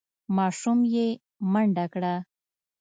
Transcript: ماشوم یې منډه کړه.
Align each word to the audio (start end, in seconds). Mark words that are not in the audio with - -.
ماشوم 0.35 0.79
یې 0.93 1.07
منډه 1.51 1.85
کړه. 1.93 2.13